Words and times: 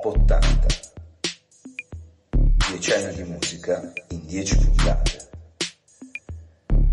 Pop 0.00 0.14
80. 0.14 0.66
10 2.70 2.92
anni 2.92 3.14
di 3.14 3.22
musica 3.24 3.92
in 4.10 4.26
10 4.26 4.56
puntate. 4.56 5.28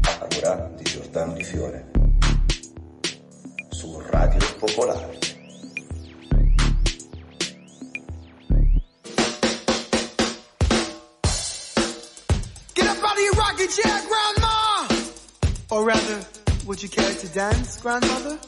A 0.01 0.27
cura 0.27 0.71
di 0.75 0.83
Giordano 0.83 1.33
Di 1.33 1.43
Fiore. 1.43 1.91
Su 3.69 4.01
Radio 4.09 4.39
Popolare. 4.57 5.19
Get 12.73 12.87
up 12.87 13.03
out 13.03 13.17
of 13.17 13.23
your 13.23 13.35
rocking 13.35 13.69
chair, 13.69 14.01
Grandma! 14.07 14.87
Or 15.69 15.85
rather, 15.85 16.25
would 16.65 16.81
you 16.81 16.89
care 16.89 17.13
to 17.13 17.27
dance, 17.27 17.79
Grandmother? 17.79 18.39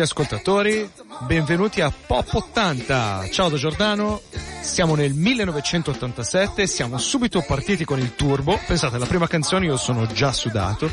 Gentili 0.00 0.02
ascoltatori, 0.02 0.90
benvenuti 1.26 1.80
a 1.82 1.92
Pop 1.92 2.32
80. 2.32 3.28
Ciao 3.30 3.50
da 3.50 3.56
Giordano, 3.56 4.22
siamo 4.62 4.94
nel 4.94 5.12
1987, 5.12 6.66
siamo 6.66 6.96
subito 6.96 7.44
partiti 7.46 7.84
con 7.84 7.98
il 7.98 8.14
turbo. 8.14 8.58
Pensate, 8.66 8.96
la 8.96 9.06
prima 9.06 9.26
canzone 9.26 9.66
io 9.66 9.76
sono 9.76 10.06
già 10.06 10.32
sudato. 10.32 10.90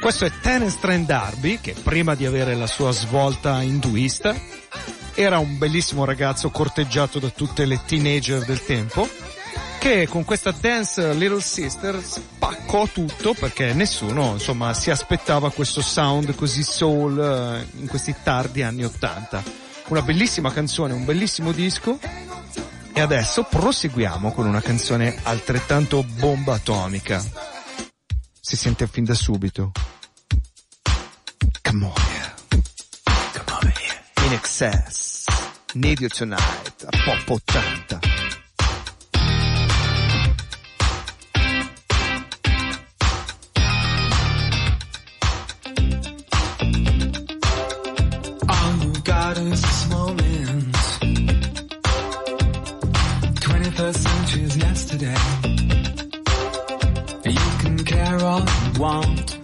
Questo 0.00 0.26
è 0.26 0.32
Tennis 0.42 0.78
Trend 0.78 1.06
Darby, 1.06 1.60
che 1.60 1.74
prima 1.82 2.14
di 2.14 2.26
avere 2.26 2.54
la 2.54 2.66
sua 2.66 2.90
svolta 2.90 3.62
induista, 3.62 4.34
era 5.14 5.38
un 5.38 5.56
bellissimo 5.56 6.04
ragazzo 6.04 6.50
corteggiato 6.50 7.18
da 7.18 7.28
tutte 7.28 7.64
le 7.64 7.80
teenager 7.86 8.44
del 8.44 8.62
tempo 8.64 9.08
che 9.82 10.06
con 10.06 10.24
questa 10.24 10.52
Dance 10.52 11.12
Little 11.12 11.40
Sister 11.40 12.00
spaccò 12.00 12.86
tutto 12.86 13.34
perché 13.34 13.72
nessuno 13.72 14.34
insomma 14.34 14.74
si 14.74 14.92
aspettava 14.92 15.50
questo 15.50 15.80
sound 15.80 16.36
così 16.36 16.62
soul 16.62 17.18
eh, 17.18 17.80
in 17.80 17.88
questi 17.88 18.14
tardi 18.22 18.62
anni 18.62 18.84
80. 18.84 19.42
Una 19.88 20.02
bellissima 20.02 20.52
canzone, 20.52 20.92
un 20.92 21.04
bellissimo 21.04 21.50
disco 21.50 21.98
e 22.92 23.00
adesso 23.00 23.42
proseguiamo 23.42 24.30
con 24.30 24.46
una 24.46 24.60
canzone 24.60 25.18
altrettanto 25.24 26.04
bomba 26.04 26.54
atomica. 26.54 27.20
Si 28.40 28.56
sente 28.56 28.86
fin 28.86 29.02
da 29.02 29.14
subito. 29.14 29.72
Come 31.60 31.84
on 31.86 31.92
here. 31.96 32.34
Come 33.32 33.58
on 33.60 33.72
here. 33.74 34.26
In 34.26 34.32
excess. 34.32 35.24
Need 35.72 35.98
you 35.98 36.08
tonight. 36.08 36.84
A 36.86 37.02
pop 37.04 37.28
80. 37.28 38.21
Want. 58.82 59.41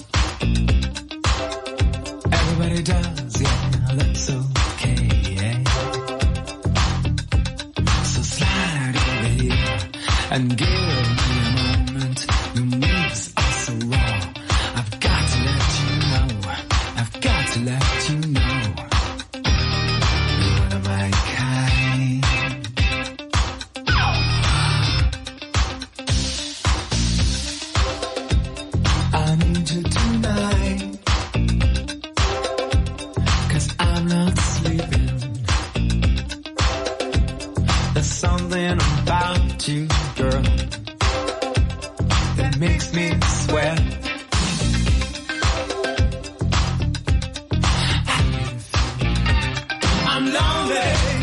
I'm 50.19 50.27
lonely. 50.27 51.18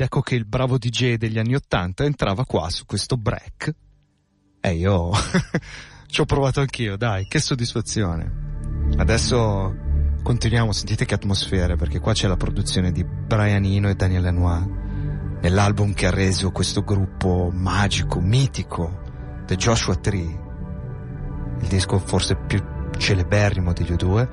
Ed 0.00 0.06
ecco 0.06 0.22
che 0.22 0.34
il 0.34 0.46
bravo 0.46 0.78
DJ 0.78 1.16
degli 1.16 1.38
anni 1.38 1.54
Ottanta 1.54 2.04
entrava 2.04 2.46
qua 2.46 2.70
su 2.70 2.86
questo 2.86 3.18
break. 3.18 3.74
E 4.58 4.72
io 4.72 5.10
ci 6.08 6.22
ho 6.22 6.24
provato 6.24 6.60
anch'io, 6.60 6.96
dai, 6.96 7.26
che 7.28 7.38
soddisfazione. 7.38 8.92
Adesso 8.96 9.76
continuiamo, 10.22 10.72
sentite 10.72 11.04
che 11.04 11.12
atmosfere, 11.12 11.76
perché 11.76 11.98
qua 11.98 12.14
c'è 12.14 12.28
la 12.28 12.38
produzione 12.38 12.92
di 12.92 13.04
Brian 13.04 13.62
Eno 13.62 13.90
e 13.90 13.94
Daniel 13.94 14.22
Lanois 14.22 14.66
nell'album 15.42 15.92
che 15.92 16.06
ha 16.06 16.10
reso 16.10 16.50
questo 16.50 16.82
gruppo 16.82 17.50
magico, 17.52 18.20
mitico, 18.20 19.02
The 19.44 19.56
Joshua 19.56 19.96
Tree. 19.96 20.40
Il 21.60 21.68
disco 21.68 21.98
forse 21.98 22.36
più 22.36 22.58
celeberrimo 22.96 23.74
degli 23.74 23.96
due, 23.96 24.26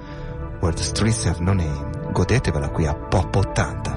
Where 0.61 0.73
the 0.73 0.83
Streets 0.83 1.25
Have 1.25 1.43
No 1.43 1.51
Name. 1.51 2.09
Godetevela 2.13 2.69
qui 2.69 2.85
a 2.85 2.95
Pop 2.95 3.35
80. 3.35 3.96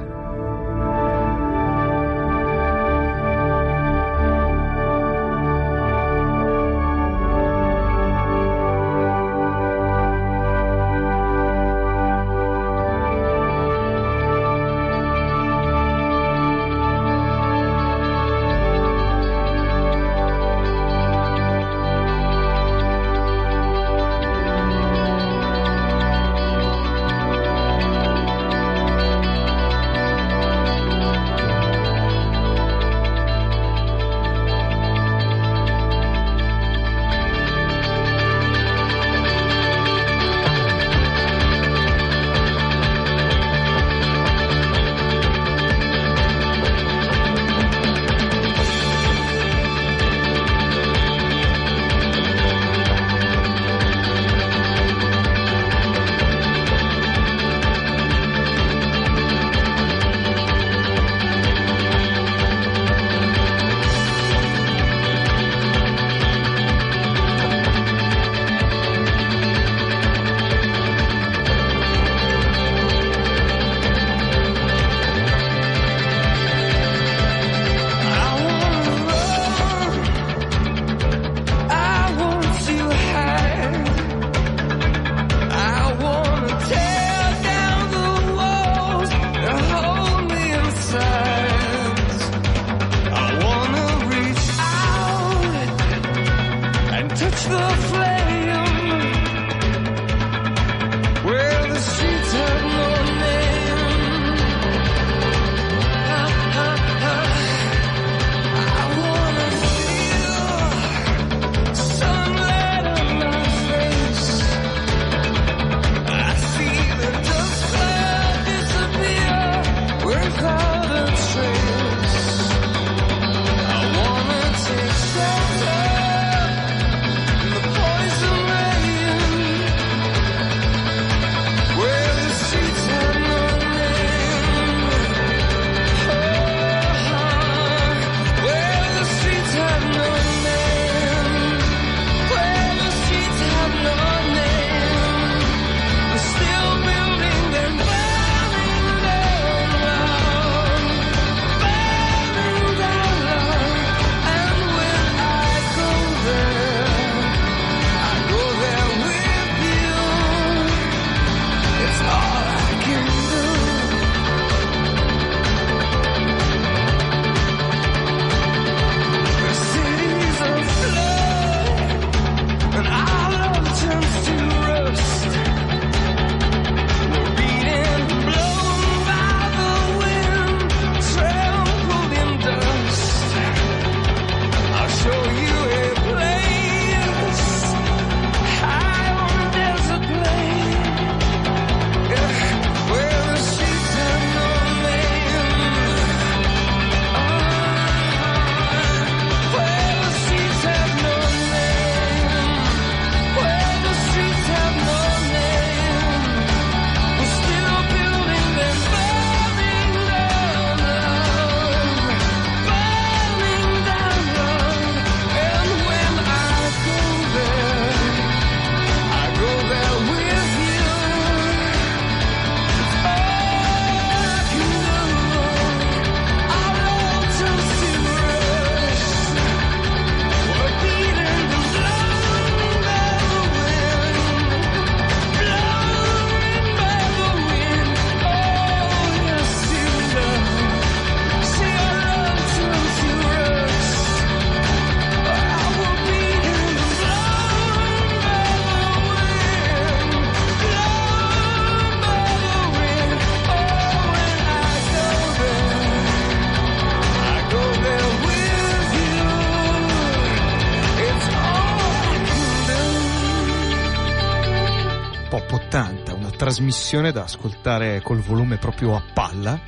trasmissione 266.41 267.13
da 267.13 267.25
ascoltare 267.25 268.01
col 268.01 268.21
volume 268.21 268.57
proprio 268.57 268.97
a 268.97 269.03
palla. 269.13 269.61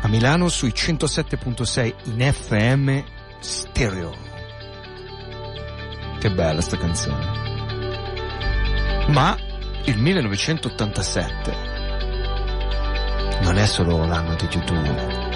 A 0.00 0.08
Milano 0.08 0.48
sui 0.48 0.70
107.6 0.70 1.94
in 2.04 2.32
FM 2.32 3.02
stereo. 3.40 4.14
Che 6.18 6.30
bella 6.30 6.62
sta 6.62 6.78
canzone. 6.78 7.24
Ma 9.08 9.36
il 9.84 9.98
1987 9.98 11.56
non 13.42 13.58
è 13.58 13.66
solo 13.66 14.06
l'anno 14.06 14.36
di 14.36 14.48
YouTube 14.50 15.35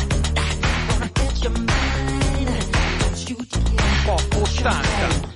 troppo 4.15 4.45
stanca. 4.45 5.31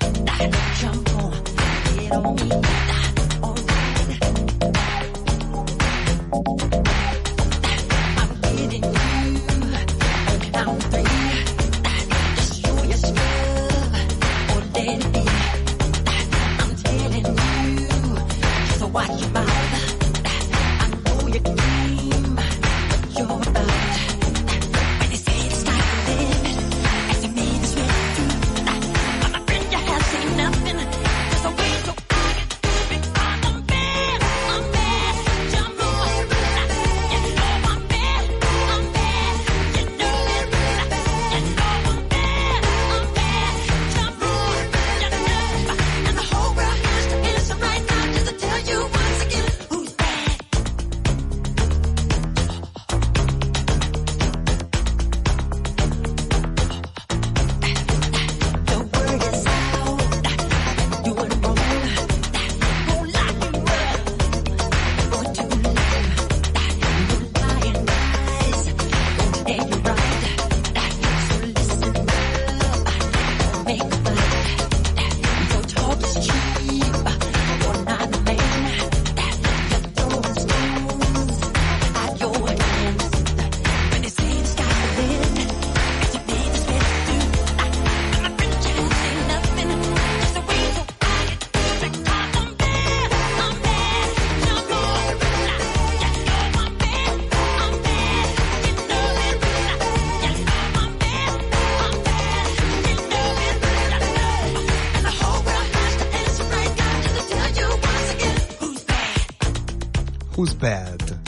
Who's 110.46 110.54
Bad? 110.58 111.22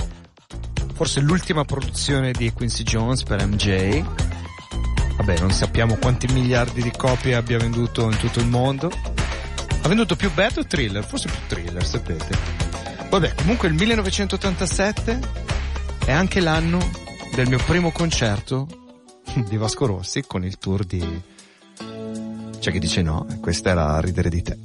Forse 0.94 1.22
l'ultima 1.22 1.66
produzione 1.66 2.34
di 2.34 2.54
Quincy 2.54 2.84
Jones 2.84 3.24
per 3.24 3.44
MJ. 3.44 4.06
Vabbè, 5.16 5.40
non 5.40 5.50
sappiamo 5.50 5.96
quanti 5.96 6.28
miliardi 6.28 6.84
di 6.84 6.92
copie 6.96 7.34
abbia 7.34 7.58
venduto 7.58 8.12
in 8.12 8.18
tutto 8.20 8.40
il 8.40 8.46
mondo. 8.46 8.92
Ha 9.82 9.88
venduto 9.88 10.16
più 10.16 10.32
Bad 10.32 10.58
o 10.58 10.68
Thriller? 10.68 11.04
Forse 11.04 11.30
più 11.30 11.40
Thriller, 11.48 11.84
sapete. 11.84 12.38
Vabbè, 13.10 13.34
comunque 13.34 13.70
il 13.70 13.74
1987 13.74 15.20
è 16.06 16.12
anche 16.12 16.40
l'anno 16.40 16.78
del 17.34 17.48
mio 17.48 17.60
primo 17.66 17.92
concerto 17.92 18.68
di 19.48 19.58
Vasco 19.58 19.88
Rossi 19.88 20.26
con 20.28 20.46
il 20.46 20.60
tour 20.60 20.84
di 20.84 21.22
C'è 22.60 22.72
chi 22.72 22.78
dice 22.78 23.02
no, 23.02 23.26
questa 23.42 23.72
era 23.72 24.00
Ridere 24.00 24.30
di 24.30 24.44
te. 24.44 24.60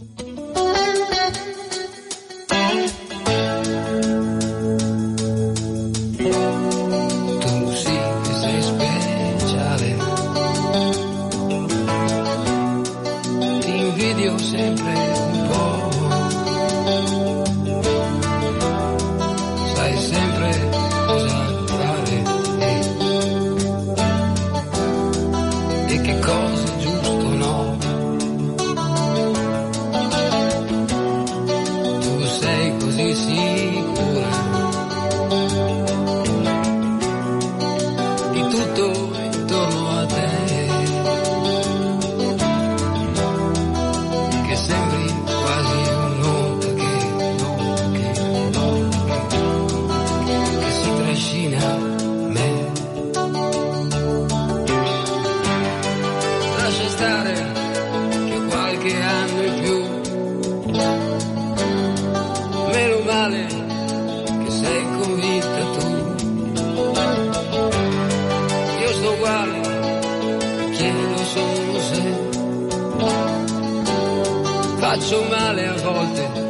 faccio 75.12 75.22
male 75.28 75.66
a 75.66 75.74
volte. 75.74 76.41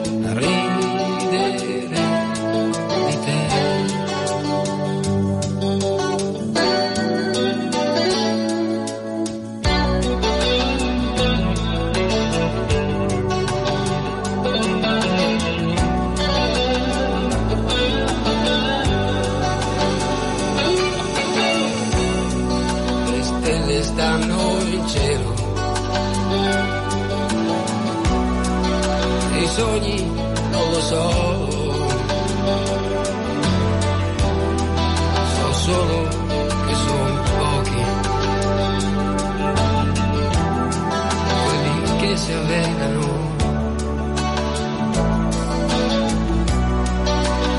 Si 42.23 42.33
avvelenano. 42.33 43.01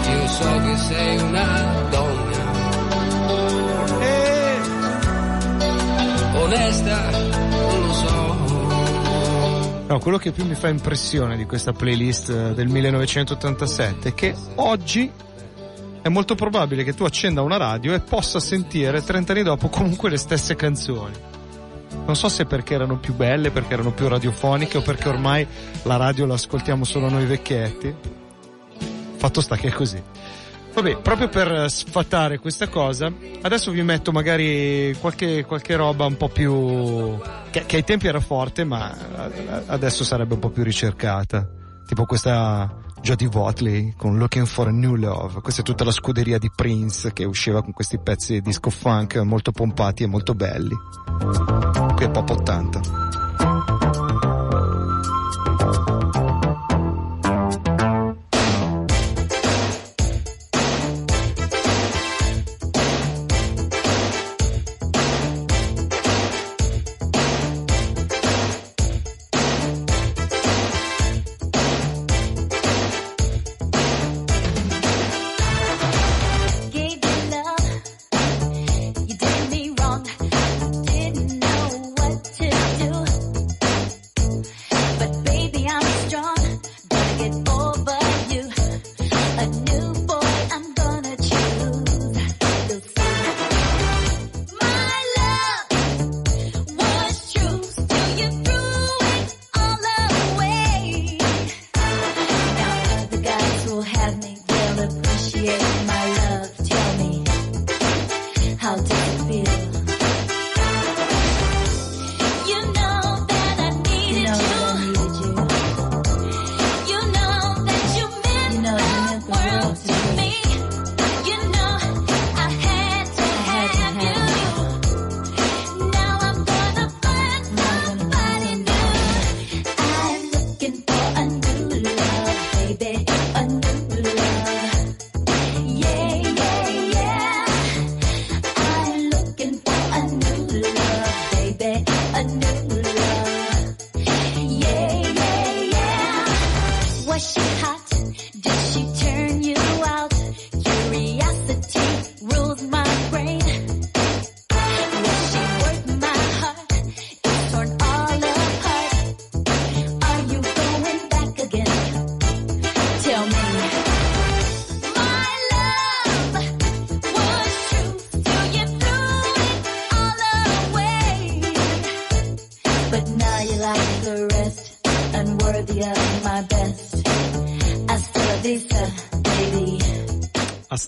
Io 0.10 0.28
so 0.28 0.60
che 0.62 0.78
sei 0.78 1.18
una 1.18 1.88
donna. 1.90 2.42
Onesta, 6.36 7.10
non 7.10 7.94
so. 7.94 8.36
No, 9.88 10.00
quello 10.00 10.18
che 10.18 10.32
più 10.32 10.46
mi 10.46 10.56
fa 10.56 10.70
impressione 10.70 11.36
di 11.36 11.46
questa 11.46 11.74
playlist 11.74 12.30
eh, 12.30 12.54
del 12.54 12.70
1987 12.70 14.10
è 14.10 14.14
che 14.14 14.34
oggi 14.56 15.12
è 16.02 16.08
molto 16.08 16.36
probabile 16.36 16.86
che 16.86 16.94
tu 16.94 17.04
accenda 17.04 17.42
una 17.42 17.58
radio 17.58 17.94
e 17.94 18.00
possa 18.00 18.40
sentire 18.40 19.04
30 19.04 19.34
anni 19.34 19.44
dopo 19.44 19.68
comunque 19.68 20.10
le 20.10 20.18
stesse 20.18 20.56
canzoni. 20.56 21.34
Non 22.06 22.16
so 22.16 22.30
se 22.30 22.46
perché 22.46 22.74
erano 22.74 22.98
più 22.98 23.14
belle, 23.14 23.52
perché 23.52 23.74
erano 23.74 23.92
più 23.92 24.08
radiofoniche 24.08 24.78
o 24.78 24.82
perché 24.82 25.10
ormai 25.10 25.48
la 25.84 25.96
radio 25.96 26.26
la 26.26 26.34
ascoltiamo 26.34 26.84
solo 26.84 27.10
noi 27.10 27.26
vecchietti. 27.26 27.94
Fatto 29.16 29.42
sta 29.42 29.56
che 29.56 29.70
è 29.70 29.72
così. 29.72 30.02
Vabbè, 30.74 30.98
proprio 30.98 31.30
per 31.30 31.70
sfatare 31.70 32.40
questa 32.40 32.68
cosa, 32.68 33.12
adesso 33.42 33.70
vi 33.70 33.84
metto 33.84 34.12
magari 34.12 34.96
qualche, 35.00 35.46
qualche 35.46 35.76
roba 35.76 36.06
un 36.06 36.18
po' 36.18 36.30
più... 36.30 37.16
Che, 37.52 37.66
che 37.66 37.76
ai 37.76 37.84
tempi 37.84 38.08
era 38.08 38.20
forte, 38.20 38.64
ma 38.64 38.92
adesso 39.68 40.04
sarebbe 40.04 40.34
un 40.34 40.40
po' 40.40 40.50
più 40.50 40.64
ricercata. 40.64 41.48
Tipo 41.86 42.06
questa 42.06 42.76
Jodie 43.04 43.28
Watley 43.28 43.94
con 43.98 44.18
Looking 44.18 44.48
for 44.48 44.68
a 44.68 44.72
New 44.72 44.96
Love. 44.96 45.42
Questa 45.42 45.62
è 45.62 45.64
tutta 45.64 45.84
la 45.84 45.92
scuderia 45.92 46.40
di 46.40 46.50
Prince 46.56 47.12
che 47.14 47.26
usciva 47.26 47.62
con 47.62 47.74
questi 47.74 48.00
pezzi 48.00 48.40
disco 48.40 48.70
funk 48.70 49.18
molto 49.18 49.52
pompati 49.52 50.04
e 50.04 50.08
molto 50.08 50.34
belli. 50.34 50.74
Qui 52.04 52.12
è 52.12 52.14
pop 52.14 52.30
80. 52.32 53.03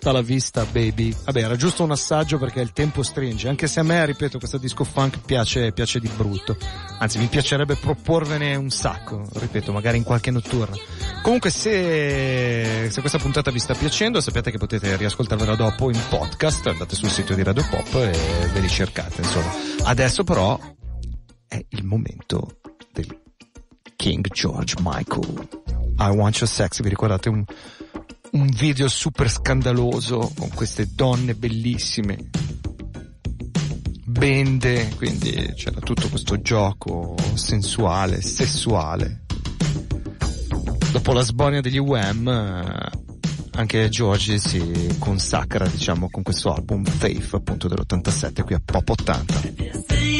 Hasta 0.05 0.19
la 0.19 0.23
vista, 0.23 0.63
baby. 0.65 1.15
Vabbè, 1.23 1.41
era 1.45 1.55
giusto 1.55 1.81
un 1.81 1.89
assaggio 1.89 2.37
perché 2.37 2.61
il 2.61 2.73
tempo 2.73 3.01
stringe, 3.01 3.47
anche 3.47 3.65
se 3.65 3.79
a 3.79 3.83
me, 3.83 4.05
ripeto, 4.05 4.37
questo 4.37 4.59
disco 4.59 4.83
funk 4.83 5.21
piace, 5.25 5.71
piace 5.71 5.99
di 5.99 6.07
brutto. 6.15 6.55
Anzi, 6.99 7.17
mi 7.17 7.25
piacerebbe 7.25 7.75
proporvene 7.75 8.53
un 8.53 8.69
sacco, 8.69 9.27
ripeto, 9.33 9.71
magari 9.71 9.97
in 9.97 10.03
qualche 10.03 10.29
notturna. 10.29 10.75
Comunque, 11.23 11.49
se, 11.49 12.91
se 12.91 12.99
questa 12.99 13.17
puntata 13.17 13.49
vi 13.49 13.57
sta 13.57 13.73
piacendo, 13.73 14.21
sappiate 14.21 14.51
che 14.51 14.59
potete 14.59 14.95
riascoltarvela 14.95 15.55
dopo 15.55 15.89
in 15.89 15.99
podcast, 16.07 16.67
andate 16.67 16.95
sul 16.95 17.09
sito 17.09 17.33
di 17.33 17.41
Radio 17.41 17.65
Pop 17.67 17.95
e 17.95 18.47
ve 18.53 18.59
li 18.59 18.69
cercate, 18.69 19.21
insomma. 19.23 19.51
Adesso 19.85 20.23
però 20.23 20.59
è 21.47 21.65
il 21.67 21.83
momento 21.83 22.59
del 22.93 23.07
King 23.95 24.27
George 24.31 24.75
Michael. 24.81 25.49
I 25.97 26.09
Want 26.09 26.37
Your 26.37 26.47
Sex, 26.47 26.83
vi 26.83 26.89
ricordate 26.89 27.27
un, 27.29 27.43
un 28.35 28.47
video 28.47 28.89
super 28.89 29.29
scandaloso 29.29 30.29
con 30.37 30.49
queste 30.49 30.89
donne 30.93 31.35
bellissime, 31.35 32.17
bende, 34.03 34.89
quindi 34.97 35.53
c'era 35.55 35.79
tutto 35.79 36.09
questo 36.09 36.41
gioco 36.41 37.15
sensuale, 37.35 38.21
sessuale. 38.21 39.23
Dopo 40.91 41.13
la 41.13 41.21
sbonia 41.21 41.61
degli 41.61 41.77
Wham, 41.77 42.27
eh, 42.27 42.91
anche 43.51 43.87
George 43.87 44.37
si 44.37 44.95
consacra, 44.99 45.65
diciamo, 45.67 46.09
con 46.09 46.21
questo 46.21 46.53
album 46.53 46.83
Faith, 46.83 47.35
appunto 47.35 47.69
dell'87, 47.69 48.43
qui 48.43 48.53
a 48.53 48.61
Pop 48.63 48.89
80. 48.89 50.14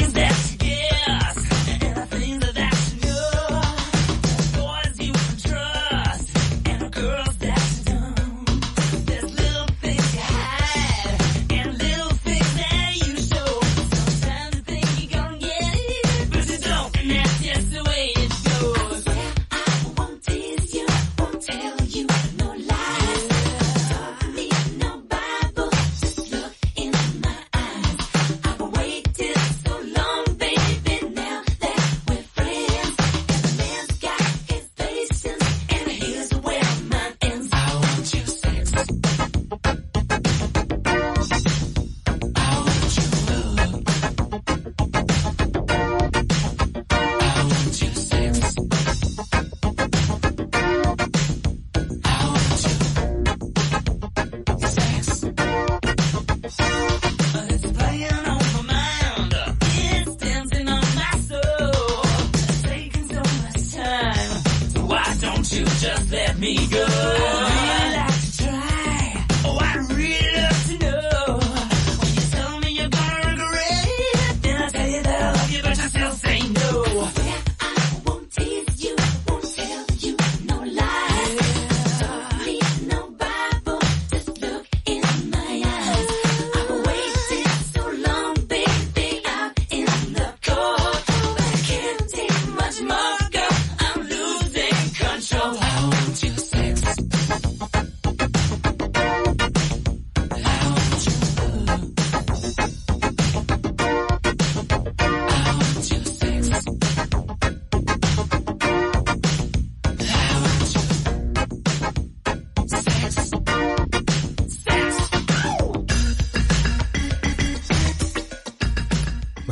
just 65.80 66.12
let 66.12 66.38
me 66.40 66.68
go. 66.68 66.95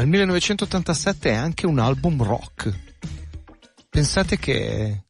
Il 0.04 0.10
1987 0.10 1.30
è 1.30 1.34
anche 1.34 1.66
un 1.66 1.80
album 1.80 2.22
rock. 2.22 2.78
Pensate 3.90 4.38
che 4.38 5.06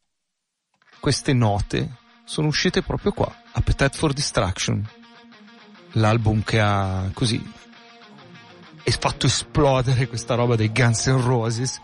queste 0.99 1.33
note 1.33 1.97
sono 2.25 2.47
uscite 2.47 2.83
proprio 2.83 3.11
qua, 3.11 3.33
Appetite 3.53 3.97
for 3.97 4.13
Distraction, 4.13 4.87
l'album 5.93 6.43
che 6.43 6.59
ha 6.59 7.09
così 7.13 7.43
fatto 9.03 9.25
esplodere 9.25 10.07
questa 10.07 10.35
roba 10.35 10.55
dei 10.55 10.71
Guns 10.71 11.07
N' 11.07 11.21
Roses, 11.21 11.81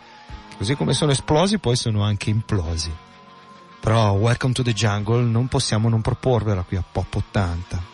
così 0.57 0.75
come 0.75 0.93
sono 0.93 1.11
esplosi 1.11 1.57
poi 1.57 1.75
sono 1.75 2.03
anche 2.03 2.29
implosi. 2.29 2.95
Però 3.79 4.11
Welcome 4.11 4.53
to 4.53 4.63
the 4.63 4.73
Jungle 4.73 5.23
non 5.23 5.47
possiamo 5.47 5.89
non 5.89 6.01
proporvela 6.01 6.61
qui 6.61 6.77
a 6.77 6.83
Pop 6.89 7.13
80. 7.13 7.88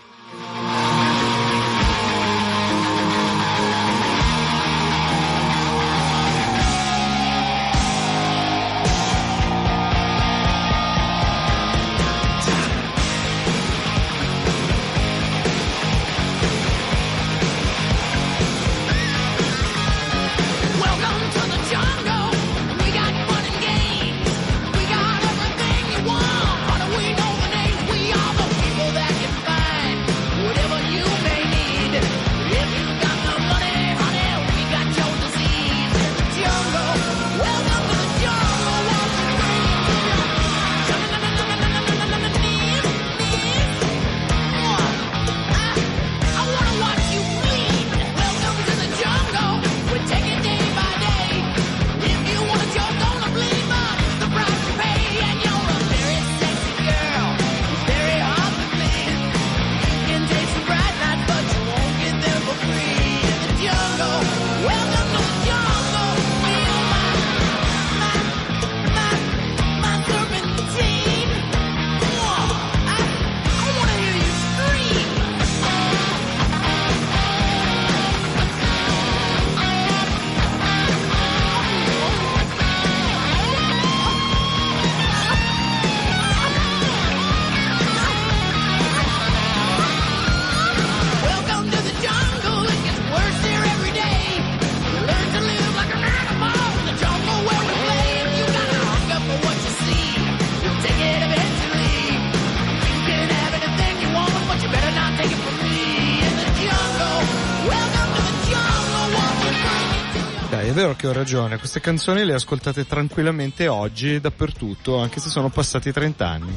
Ragione, 111.16 111.58
queste 111.58 111.80
canzoni 111.80 112.24
le 112.24 112.34
ascoltate 112.34 112.86
tranquillamente 112.86 113.68
oggi 113.68 114.20
dappertutto, 114.20 115.00
anche 115.00 115.20
se 115.20 115.30
sono 115.30 115.50
passati 115.50 115.92
30 115.92 116.28
anni. 116.28 116.54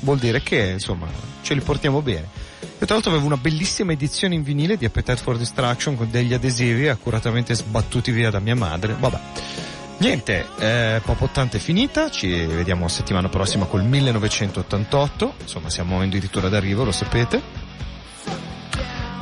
Vuol 0.00 0.18
dire 0.18 0.42
che, 0.42 0.70
insomma, 0.72 1.06
ce 1.42 1.54
li 1.54 1.60
portiamo 1.60 2.02
bene. 2.02 2.28
Io 2.60 2.86
tra 2.86 2.94
l'altro 2.94 3.10
avevo 3.10 3.26
una 3.26 3.36
bellissima 3.36 3.92
edizione 3.92 4.34
in 4.34 4.42
vinile 4.42 4.76
di 4.76 4.84
Appetite 4.84 5.16
for 5.16 5.36
Distraction 5.36 5.96
con 5.96 6.10
degli 6.10 6.32
adesivi 6.32 6.88
accuratamente 6.88 7.54
sbattuti 7.54 8.10
via 8.10 8.30
da 8.30 8.38
mia 8.38 8.56
madre. 8.56 8.94
Vabbè. 8.98 9.18
Niente, 9.98 10.46
eh, 10.58 11.00
Pop 11.04 11.20
80 11.20 11.56
è 11.56 11.60
finita, 11.60 12.10
ci 12.10 12.28
vediamo 12.46 12.88
settimana 12.88 13.28
prossima 13.28 13.66
col 13.66 13.84
1988, 13.84 15.34
insomma 15.40 15.68
siamo 15.68 16.00
addirittura 16.00 16.48
d'arrivo, 16.48 16.84
lo 16.84 16.92
sapete. 16.92 17.42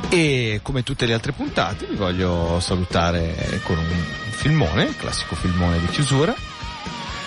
E 0.09 0.59
come 0.63 0.83
tutte 0.83 1.05
le 1.05 1.13
altre 1.13 1.33
puntate 1.33 1.85
vi 1.85 1.95
voglio 1.95 2.59
salutare 2.61 3.59
con 3.63 3.77
un 3.77 4.28
filmone, 4.39 4.85
il 4.85 4.95
classico 4.95 5.35
filmone 5.35 5.81
di 5.81 5.87
chiusura. 5.87 6.33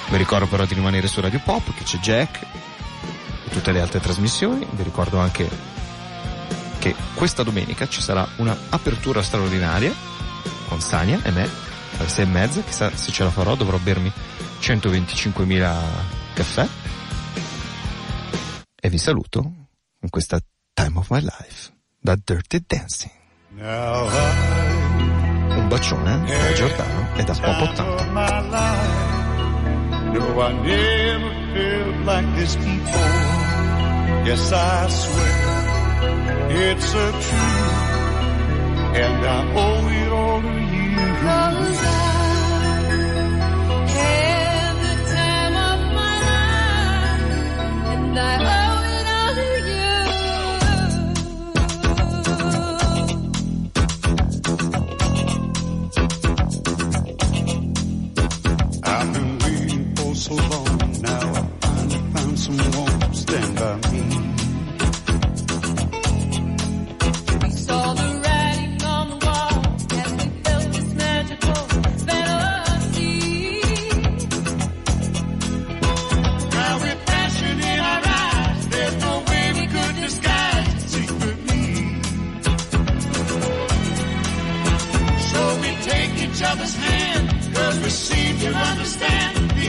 Vi 0.09 0.16
ricordo 0.16 0.46
però 0.46 0.64
di 0.64 0.72
rimanere 0.72 1.07
su 1.09 1.20
Radio 1.20 1.40
Pop, 1.44 1.75
che 1.75 1.85
c'è 1.85 1.98
Jack 1.98 2.40
e 3.44 3.51
tutte 3.51 3.70
le 3.70 3.83
altre 3.83 4.01
trasmissioni. 4.01 4.66
Vi 4.70 4.83
ricordo 4.83 5.18
anche 5.18 5.46
che 6.79 6.94
questa 7.14 7.42
domenica 7.42 7.87
ci 7.87 8.01
sarà 8.01 8.27
una 8.37 8.57
apertura 8.70 9.22
straordinaria 9.22 9.94
con 10.68 10.81
Sania 10.81 11.20
e 11.22 11.31
me 11.31 11.48
alle 11.98 12.09
sei 12.09 12.25
e 12.25 12.29
mezza, 12.29 12.62
chissà 12.62 12.96
se 12.96 13.12
ce 13.12 13.25
la 13.25 13.31
farò, 13.31 13.57
dovrò 13.57 13.77
bermi 13.77 14.11
125.000 14.61 15.81
caffè. 16.33 16.66
E 18.81 18.88
vi 18.88 18.98
saluto 18.98 19.42
con 20.01 20.09
questa 20.09 20.40
Time 20.72 20.98
of 20.98 21.11
My 21.11 21.20
Life 21.20 21.72
da 22.01 22.16
Dirty 22.16 22.64
Dancing. 22.66 23.12
Un 25.57 25.69
bacione 25.69 26.21
da 26.27 26.53
Giordano 26.55 27.09
e 27.17 27.23
da 27.25 27.35
Pop 27.35 27.61
80. 27.62 27.85
my 28.12 28.41
life. 28.51 29.11
No, 30.12 30.41
I 30.41 30.53
never 30.53 31.33
felt 31.55 32.05
like 32.05 32.35
this 32.37 32.57
before. 32.57 34.25
Yes, 34.25 34.53
I 34.53 34.88
swear 34.88 35.53
it's 36.51 36.95
a 36.95 37.11
truth, 37.11 37.73
and 38.95 39.25
I 39.27 39.53
owe 39.55 39.88
it 39.88 40.12
all 40.12 40.41
to 40.43 40.49
you. 40.49 42.02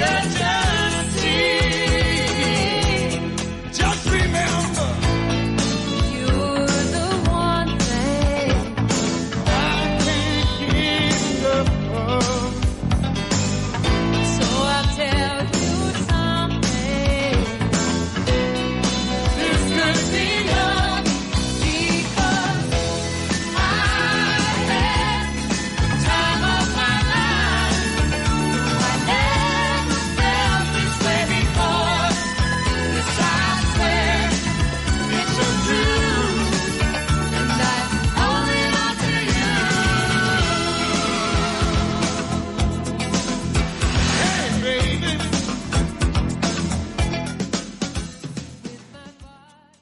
So 0.04 0.43